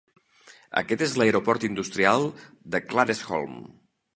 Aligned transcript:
Ara 0.81 0.95
és 1.07 1.13
l'aeroport 1.21 1.67
industrial 1.69 2.25
de 2.77 2.85
Claresholm. 2.87 3.61